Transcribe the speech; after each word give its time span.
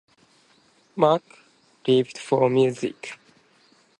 Mack 0.95 1.21
lived 1.87 2.17
for 2.17 2.49
music. 2.49 3.19